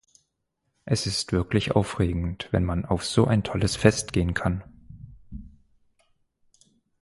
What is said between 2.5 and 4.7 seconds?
man auf so ein tolles Fest gehen kann.